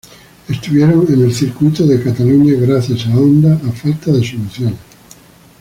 Estuvieron 0.49 1.05
en 1.13 1.25
el 1.25 1.31
Circuit 1.31 1.77
de 1.77 2.01
Catalunya 2.03 2.55
gracias 2.59 3.05
a 3.05 3.11
Honda 3.15 3.53
a 3.53 3.71
falta 3.71 4.11
de 4.11 4.25
soluciones. 4.27 4.79